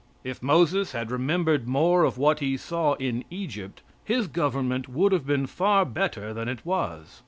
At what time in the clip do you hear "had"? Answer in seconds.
0.93-1.11